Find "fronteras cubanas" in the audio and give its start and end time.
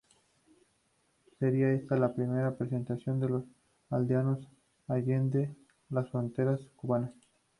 6.09-7.13